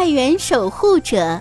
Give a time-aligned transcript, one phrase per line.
[0.00, 1.38] 爱园守护者，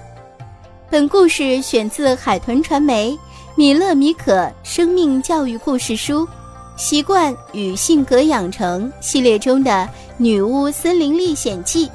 [0.90, 3.12] 本故事选自海豚传媒
[3.56, 6.24] 《米勒米可生命教育故事书》
[6.76, 9.72] 《习惯与性格养成》系列中的
[10.18, 11.88] 《女巫森林历险记》，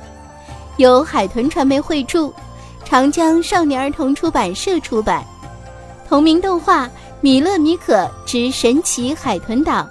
[0.78, 2.32] 由海豚传媒绘著，
[2.82, 5.22] 长江少年儿童出版社出版。
[6.08, 6.86] 同名动画
[7.20, 9.86] 《米勒米可之神奇海豚岛》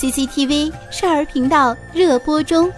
[0.00, 2.68] ，CCTV 少儿频道热播中。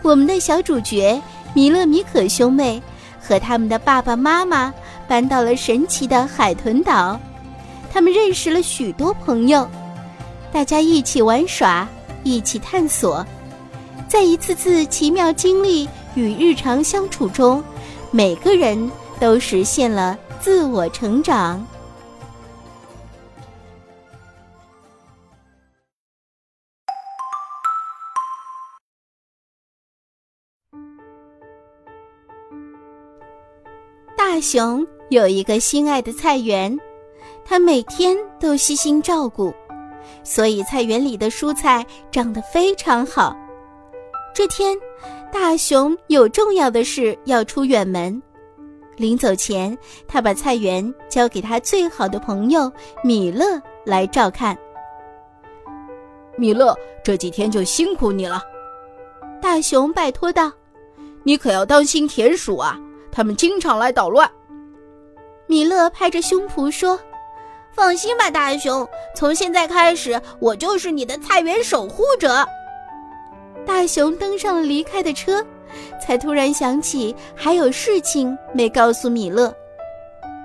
[0.00, 1.20] 我们的小主角。
[1.58, 2.80] 米勒米可兄妹
[3.20, 4.72] 和他们的爸爸妈妈
[5.08, 7.18] 搬到了神奇的海豚岛，
[7.92, 9.68] 他们认识了许多朋友，
[10.52, 11.88] 大家一起玩耍，
[12.22, 13.26] 一起探索，
[14.06, 17.60] 在一次次奇妙经历与日常相处中，
[18.12, 21.66] 每个人都实现了自我成长。
[34.30, 36.78] 大熊有一个心爱的菜园，
[37.46, 39.54] 他每天都悉心照顾，
[40.22, 43.34] 所以菜园里的蔬菜长得非常好。
[44.34, 44.76] 这天，
[45.32, 48.22] 大熊有重要的事要出远门，
[48.98, 52.70] 临走前，他把菜园交给他最好的朋友
[53.02, 54.54] 米勒来照看。
[56.36, 58.42] 米勒，这几天就辛苦你了，
[59.40, 60.52] 大熊拜托道
[61.24, 62.78] ：“你可要当心田鼠啊！”
[63.18, 64.30] 他们经常来捣乱。
[65.48, 66.96] 米勒拍着胸脯说
[67.74, 72.46] ：“放心吧，大熊，从现在开始，我就是你的菜园守护者。”
[73.66, 75.44] 大熊登上了离开的车，
[76.00, 79.52] 才突然想起还有事情没告诉米勒。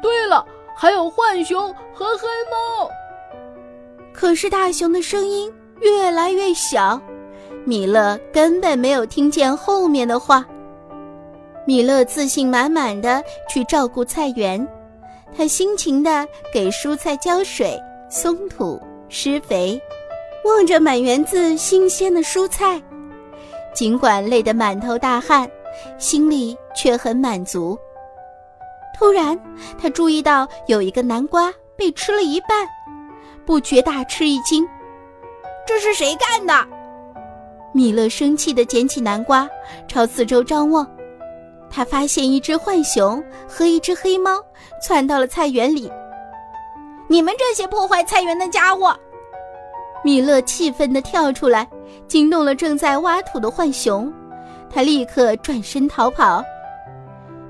[0.01, 0.43] 对了，
[0.75, 2.89] 还有浣熊和黑猫。
[4.11, 6.99] 可是大熊的声音越来越小，
[7.65, 10.43] 米勒根本没有听见后面的话。
[11.65, 14.67] 米勒自信满满的去照顾菜园，
[15.35, 17.79] 他辛勤的给蔬菜浇水、
[18.09, 19.81] 松土、施肥，
[20.43, 22.81] 望着满园子新鲜的蔬菜，
[23.73, 25.49] 尽管累得满头大汗，
[25.97, 27.77] 心里却很满足。
[28.99, 29.39] 突然，
[29.81, 32.67] 他注意到有一个南瓜被吃了一半，
[33.45, 34.67] 不觉大吃一惊
[35.65, 36.67] ：“这是谁干的？”
[37.73, 39.49] 米勒生气的捡起南瓜，
[39.87, 40.85] 朝四周张望。
[41.75, 44.39] 他发现一只浣熊和一只黑猫
[44.79, 45.91] 窜到了菜园里。
[47.07, 48.95] 你们这些破坏菜园的家伙！
[50.03, 51.67] 米勒气愤地跳出来，
[52.07, 54.13] 惊动了正在挖土的浣熊。
[54.69, 56.43] 他立刻转身逃跑。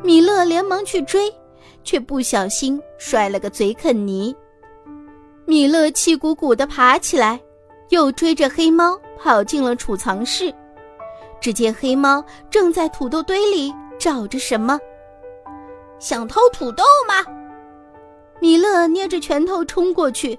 [0.02, 1.30] 米勒连忙去追，
[1.84, 4.34] 却不小心摔了个嘴啃泥。
[5.46, 7.38] 米勒气鼓鼓地爬起来，
[7.90, 10.54] 又追着黑猫跑进了储藏室。
[11.42, 13.74] 只见黑猫正在土豆堆里。
[14.04, 14.78] 找着什么？
[15.98, 17.24] 想偷土豆吗？
[18.42, 20.38] 米勒捏着拳头冲过去，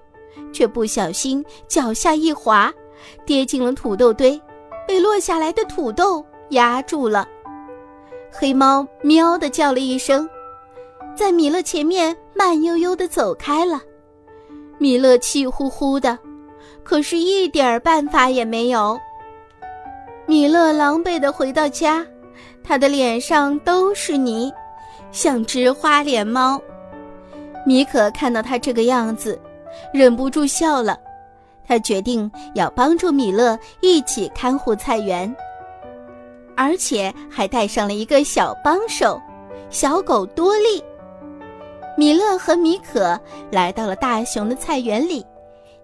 [0.53, 2.71] 却不小心脚下一滑，
[3.25, 4.39] 跌进了土豆堆，
[4.87, 7.27] 被落下来的土豆压住了。
[8.31, 10.29] 黑猫喵的叫了一声，
[11.17, 13.81] 在米勒前面慢悠悠的走开了。
[14.77, 16.19] 米勒气呼呼的，
[16.83, 19.01] 可是一点办法也没有。
[20.27, 22.07] 米勒狼狈的回到家。
[22.65, 24.51] 他的脸上都是泥，
[25.13, 26.61] 像只花脸猫。
[27.67, 29.39] 米可看到他这个样子，
[29.93, 30.99] 忍不住笑了。
[31.67, 35.35] 他决定要帮助米勒一起看护菜园，
[36.57, 39.21] 而且还带上了一个小帮手——
[39.71, 40.83] 小狗多利。
[41.97, 43.19] 米勒和米可
[43.51, 45.25] 来到了大熊的菜园里，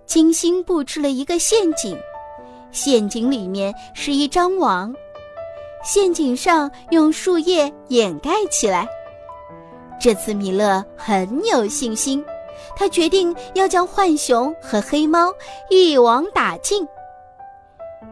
[0.06, 1.96] 精心布置了一个陷阱，
[2.72, 4.94] 陷阱里面是一张网。
[5.82, 8.86] 陷阱上用树叶掩盖起来。
[10.00, 12.24] 这次米勒很有信心，
[12.76, 15.32] 他决定要将浣熊和黑猫
[15.68, 16.86] 一网打尽。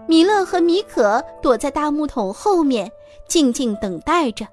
[0.06, 2.90] 米勒和米可躲在大木桶后面，
[3.26, 4.46] 静静等待着。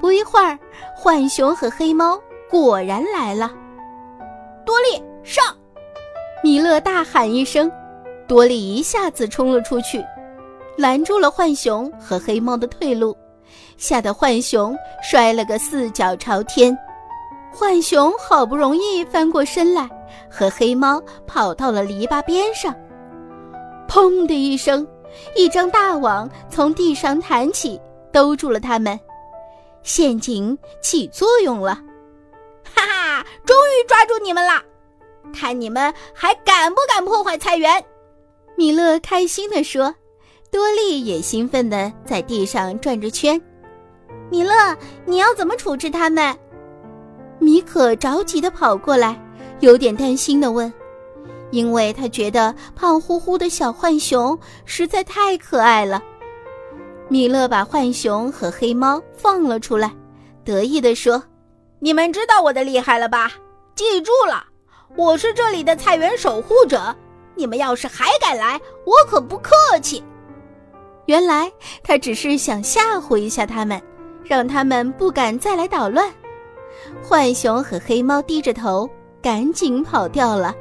[0.00, 0.58] 不一会儿，
[0.96, 2.20] 浣熊和黑猫
[2.50, 3.52] 果然来了。
[4.64, 5.44] 多利，上！
[6.42, 7.70] 米勒大喊一声，
[8.28, 10.04] 多利一下子冲了出去，
[10.76, 13.16] 拦住了浣熊和黑猫的退路，
[13.78, 16.76] 吓得浣熊摔了个四脚朝天。
[17.52, 19.88] 浣熊好不容易翻过身来，
[20.30, 22.74] 和黑猫跑到了篱笆边上。
[23.88, 24.86] 砰的一声，
[25.34, 27.80] 一张大网从地上弹起，
[28.12, 28.98] 兜住了他们。
[29.82, 31.80] 陷阱起作用了，
[32.74, 33.26] 哈哈！
[33.46, 34.60] 终于抓住你们了，
[35.32, 37.82] 看你们还敢不敢破坏菜园！
[38.56, 39.94] 米勒开心地说。
[40.50, 43.40] 多利也兴奋地在地上转着圈。
[44.30, 46.36] 米勒，你要怎么处置他们？
[47.38, 49.20] 米可着急地跑过来，
[49.60, 50.72] 有点担心地问，
[51.50, 56.02] 因为他觉得胖乎乎的小浣熊实在太可爱了。
[57.08, 59.94] 米勒把浣熊和黑猫放了出来，
[60.44, 61.22] 得意地说
[61.78, 63.30] ：“你们知道我的厉害了吧？
[63.76, 64.44] 记住了，
[64.96, 66.94] 我是这里的菜园守护者。
[67.36, 69.52] 你们要是还敢来，我可不客
[69.82, 70.02] 气。”
[71.06, 71.50] 原来
[71.82, 73.80] 他只是想吓唬一下他们，
[74.24, 76.12] 让他们不敢再来捣乱。
[77.02, 78.88] 浣熊和黑猫低着头，
[79.22, 80.54] 赶紧跑掉了。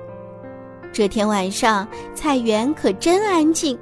[0.94, 3.78] 这天晚上，菜园可真安静。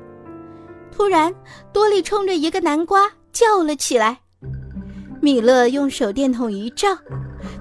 [0.92, 1.34] 突然，
[1.72, 4.18] 多利冲着一个南瓜叫了起来。
[5.22, 6.98] 米勒用手电筒一照，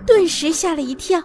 [0.07, 1.23] 顿时吓了一跳。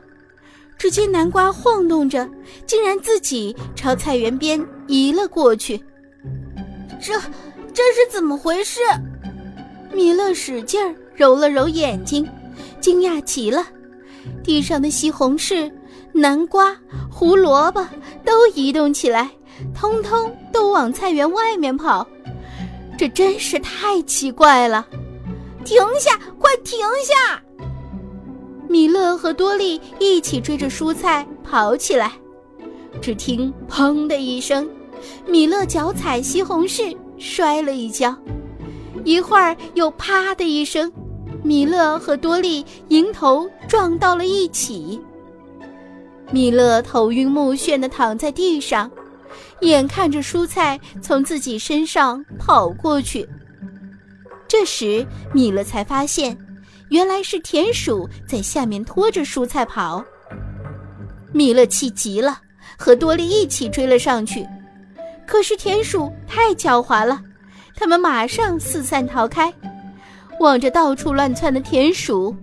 [0.78, 2.30] 只见南瓜晃动着，
[2.66, 5.84] 竟然自己朝菜园边移了过去。
[7.02, 7.20] 这，
[7.74, 8.82] 这是怎么回事？
[9.94, 10.80] 米勒使劲
[11.16, 12.28] 揉了揉眼睛，
[12.80, 13.66] 惊讶极了。
[14.44, 15.72] 地上的西红柿、
[16.14, 16.76] 南瓜、
[17.12, 17.86] 胡萝卜
[18.26, 19.30] 都移动起来。
[19.74, 22.08] 通通都往菜园外面跑，
[22.96, 24.88] 这真是太奇怪了！
[25.66, 27.42] 停下，快停下！
[28.70, 32.12] 米勒和多利一起追着蔬菜跑起来。
[33.02, 34.70] 只听“砰”的一声，
[35.26, 38.16] 米勒脚踩西红柿摔了一跤，
[39.04, 40.92] 一会儿又“啪”的一声，
[41.44, 45.00] 米勒和多利迎头撞到了一起。
[46.32, 48.90] 米勒头晕目眩地躺在地上。
[49.62, 53.28] 眼看着蔬菜从自己身上跑过去，
[54.48, 56.38] 这时米勒才发现，
[56.90, 60.04] 原来是田鼠在下面拖着蔬菜跑。
[61.34, 62.40] 米勒气急了，
[62.78, 64.48] 和多利一起追了上去，
[65.28, 67.22] 可是田鼠太狡猾了，
[67.76, 69.54] 他们马上四散逃开。
[70.40, 72.36] 望着到处乱窜的田鼠，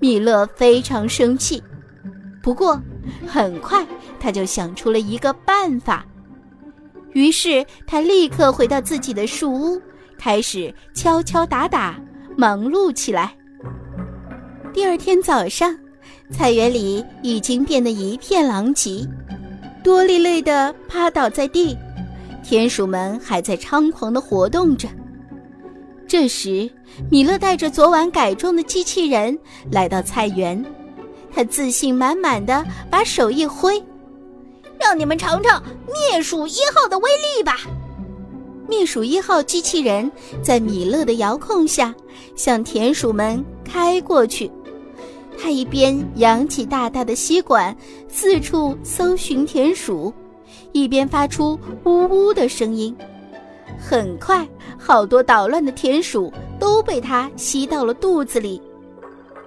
[0.00, 1.62] 米勒非常生气。
[2.42, 2.78] 不过，
[3.26, 3.86] 很快
[4.18, 6.04] 他就想出了一个办法。
[7.12, 9.80] 于是他立刻回到自己的树屋，
[10.18, 11.96] 开始敲敲打打，
[12.36, 13.32] 忙碌起来。
[14.72, 15.78] 第二天早上，
[16.30, 19.06] 菜园里已经变得一片狼藉，
[19.84, 21.78] 多利累得趴倒在地，
[22.44, 24.86] 田鼠们还在猖狂地活动着。
[26.06, 26.70] 这时，
[27.10, 29.36] 米勒带着昨晚改装的机器人
[29.72, 30.62] 来到菜园，
[31.32, 33.82] 他自信满满的把手一挥。
[34.78, 37.60] 让你们尝尝灭鼠一号的威力吧！
[38.68, 40.10] 灭鼠一号机器人
[40.42, 41.94] 在米勒的遥控下
[42.36, 44.50] 向田鼠们开过去。
[45.38, 47.74] 他一边扬起大大的吸管，
[48.08, 50.12] 四处搜寻田鼠，
[50.74, 52.94] 一边发出呜呜的声音。
[53.78, 58.60] 很快，好多捣乱的田鼠都被它吸到了肚子里。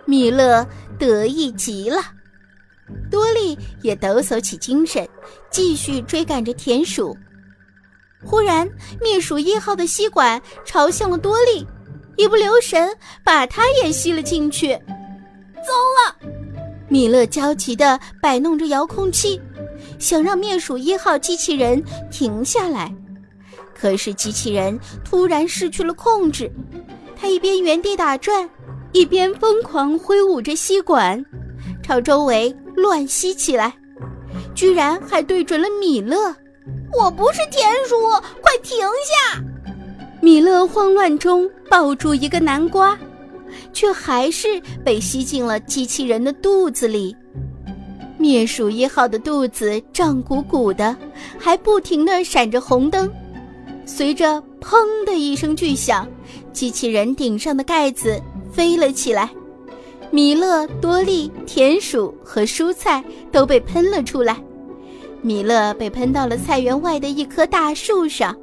[0.06, 0.66] 米勒
[0.98, 2.02] 得意极了。
[3.12, 5.08] 多利也抖擞起精神，
[5.52, 7.16] 继续追赶着田鼠。
[8.24, 8.68] 忽然，
[9.02, 11.68] 灭鼠一号的吸管朝向了多利，
[12.16, 12.90] 一不留神
[13.26, 14.70] 把他也吸了进去。
[15.56, 16.16] 糟了！
[16.88, 19.42] 米勒焦急地摆弄着遥控器，
[20.00, 22.94] 想让灭鼠一号机器人停下来。
[23.74, 26.52] 可是机器人突然失去了控制，
[27.16, 28.50] 它一边原地打转，
[28.92, 31.24] 一边疯狂挥舞着吸管，
[31.84, 32.56] 朝周围。
[32.78, 33.74] 乱吸起来，
[34.54, 36.16] 居然还对准了米勒！
[36.94, 37.96] 我不是田鼠，
[38.40, 39.42] 快停下！
[40.22, 42.96] 米勒慌乱中抱住一个南瓜，
[43.74, 47.18] 却还是被吸进了机器人的肚子里。
[48.18, 50.96] 灭鼠一号的肚子胀鼓鼓的，
[51.38, 53.10] 还不停地闪着红灯。
[53.86, 56.08] 随着“砰”的一声巨响，
[56.52, 58.22] 机器人顶上的盖子
[58.52, 59.30] 飞了起来。
[60.10, 64.38] 米勒、多利、田鼠和蔬菜都被喷了出来。
[65.22, 68.36] 米勒被喷到了菜园外的一棵大树上，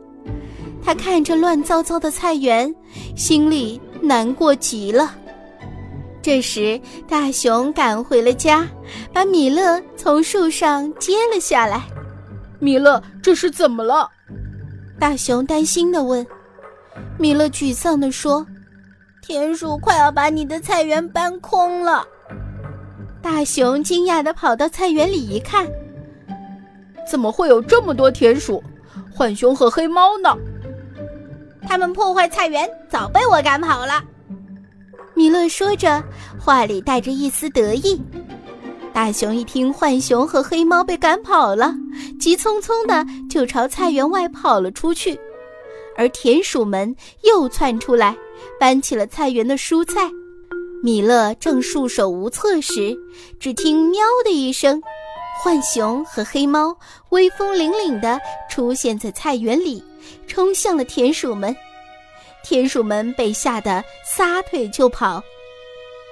[0.83, 2.73] 他看着乱糟糟的菜园，
[3.16, 5.16] 心里难过极了。
[6.25, 8.66] 这时，大熊赶回了家，
[9.12, 11.83] 把米勒从树上接了下来。
[12.59, 14.09] 米勒，这是怎么了？
[14.99, 16.26] 大熊担心地问。
[17.19, 18.47] 米勒沮丧地说
[19.21, 22.02] ：“田鼠快要把你的菜园搬空了。”
[23.21, 25.69] 大熊惊讶地跑到菜园里一看，
[27.07, 28.64] 怎么会有这么多田鼠？
[29.14, 30.35] 浣熊和黑猫呢？
[31.69, 34.02] 他们破坏菜园，早被我赶跑了。
[35.14, 36.02] 米勒说着，
[36.38, 38.00] 话里带着一丝得意。
[38.92, 41.75] 大熊一听浣熊和黑猫被赶跑了，
[42.18, 45.18] 急匆匆的就朝菜园外跑了出去，
[45.97, 48.16] 而田鼠们又窜出来，
[48.59, 50.11] 搬起了菜园的蔬菜。
[50.83, 52.97] 米勒正束手无策时，
[53.40, 54.80] 只听“喵”的一声，
[55.42, 56.76] 浣熊和黑猫
[57.11, 59.83] 威风凛凛地出现在菜园里，
[60.26, 61.54] 冲向了田鼠们。
[62.45, 65.21] 田鼠们被吓得撒腿就跑。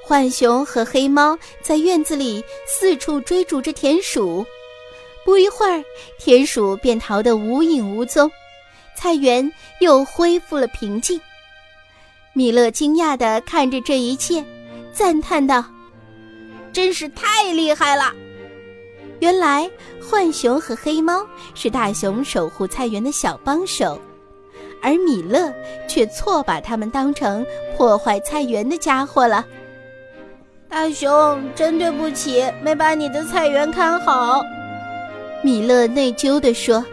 [0.05, 4.45] 浣熊和黑猫在院子里四处追逐着田鼠，
[5.25, 5.85] 不一会儿，
[6.19, 8.29] 田鼠便逃得无影无踪，
[8.97, 9.49] 菜园
[9.79, 11.21] 又恢复了平静。
[12.33, 14.45] 米勒惊讶地看着这一切，
[14.93, 15.65] 赞叹道
[16.73, 18.13] ：“真是太厉害了！”
[19.21, 19.71] 原来，
[20.01, 21.25] 浣熊和黑猫
[21.55, 24.01] 是大熊守护菜园的小帮手，
[24.83, 25.53] 而米勒
[25.89, 27.47] 却错把他们当成
[27.77, 29.47] 破坏菜园的家伙了。
[30.69, 34.43] 大熊，真对不起，没把你的菜园看好。”
[35.43, 36.85] 米勒内疚地说。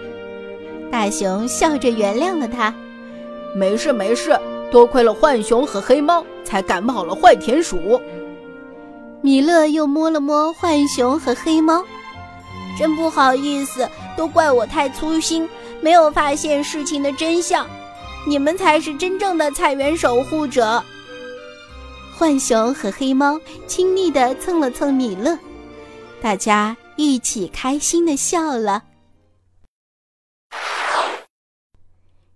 [0.91, 2.74] 大熊笑着原谅了他
[3.55, 4.36] ：“没事没事，
[4.72, 8.01] 多亏了浣熊和黑猫，才赶跑了坏田鼠。”
[9.22, 11.86] 米勒又摸了摸浣熊和黑猫
[12.75, 15.48] ：“真不好意思，都怪我太粗心，
[15.79, 17.67] 没有发现事情的真相。
[18.27, 20.83] 你们才是真正的菜园守护者。”
[22.17, 25.39] 浣熊和黑猫亲昵地蹭了蹭米勒，
[26.21, 28.83] 大家一起开心地笑了。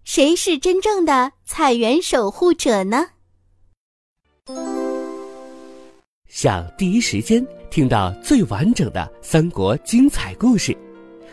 [0.05, 3.07] 谁是真正的菜园守护者呢？
[6.29, 10.73] 想第一时间听到最完整的三国精彩故事，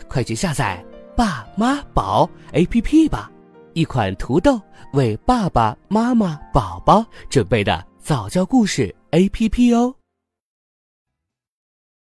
[0.09, 0.83] 快去下载
[1.15, 3.30] “爸妈宝 ”APP 吧！
[3.73, 4.59] 一款土豆
[4.93, 7.91] 为爸爸妈妈、宝宝准备的。
[8.01, 10.00] 早教故事 A P P 哦。